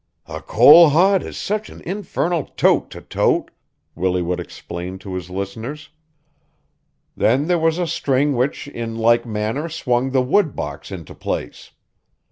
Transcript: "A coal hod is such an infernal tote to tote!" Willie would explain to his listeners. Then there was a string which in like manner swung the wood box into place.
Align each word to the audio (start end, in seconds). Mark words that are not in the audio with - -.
"A 0.25 0.41
coal 0.41 0.89
hod 0.89 1.21
is 1.21 1.37
such 1.37 1.69
an 1.69 1.79
infernal 1.81 2.45
tote 2.57 2.89
to 2.89 3.01
tote!" 3.01 3.51
Willie 3.93 4.23
would 4.23 4.39
explain 4.39 4.97
to 4.97 5.13
his 5.13 5.29
listeners. 5.29 5.89
Then 7.15 7.45
there 7.45 7.59
was 7.59 7.77
a 7.77 7.85
string 7.85 8.33
which 8.35 8.67
in 8.67 8.97
like 8.97 9.27
manner 9.27 9.69
swung 9.69 10.09
the 10.09 10.23
wood 10.23 10.55
box 10.55 10.89
into 10.91 11.13
place. 11.13 11.69